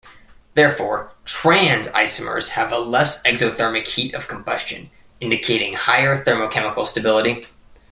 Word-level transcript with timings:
Therefore, 0.55 1.11
"trans" 1.25 1.87
isomers 1.89 2.49
have 2.57 2.71
a 2.71 2.79
less 2.79 3.21
exothermic 3.21 3.87
heat 3.87 4.15
of 4.15 4.27
combustion, 4.27 4.89
indicating 5.19 5.75
higher 5.75 6.25
thermochemical 6.25 6.87
stability. 6.87 7.45